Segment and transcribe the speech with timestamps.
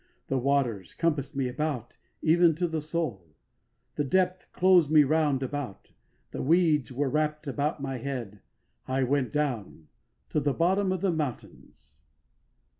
[0.29, 3.35] The waters compassed me about, even to the soul:
[3.97, 5.91] The depth closed me round about,
[6.31, 8.41] The weeds were wrapped about my head.
[8.87, 9.89] I went down
[10.31, 11.93] to the bottoms of the mountains.